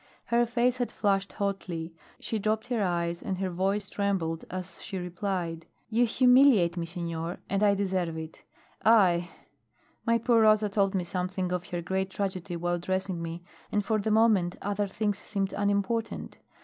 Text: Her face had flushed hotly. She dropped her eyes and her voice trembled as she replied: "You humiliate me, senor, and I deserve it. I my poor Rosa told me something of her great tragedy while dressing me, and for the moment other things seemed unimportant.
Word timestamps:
Her 0.33 0.47
face 0.47 0.77
had 0.77 0.89
flushed 0.91 1.33
hotly. 1.33 1.93
She 2.19 2.39
dropped 2.39 2.65
her 2.69 2.81
eyes 2.81 3.21
and 3.21 3.37
her 3.37 3.51
voice 3.51 3.87
trembled 3.87 4.45
as 4.49 4.81
she 4.81 4.97
replied: 4.97 5.67
"You 5.91 6.07
humiliate 6.07 6.75
me, 6.75 6.87
senor, 6.87 7.37
and 7.51 7.61
I 7.61 7.75
deserve 7.75 8.17
it. 8.17 8.39
I 8.83 9.29
my 10.03 10.17
poor 10.17 10.41
Rosa 10.41 10.69
told 10.69 10.95
me 10.95 11.03
something 11.03 11.51
of 11.51 11.67
her 11.69 11.83
great 11.83 12.09
tragedy 12.09 12.55
while 12.55 12.79
dressing 12.79 13.21
me, 13.21 13.43
and 13.71 13.85
for 13.85 13.99
the 13.99 14.09
moment 14.09 14.55
other 14.59 14.87
things 14.87 15.19
seemed 15.19 15.53
unimportant. 15.53 16.39